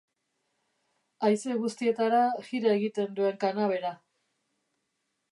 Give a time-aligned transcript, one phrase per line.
[1.27, 3.93] Haize guztietara jira egiten duen kanabera.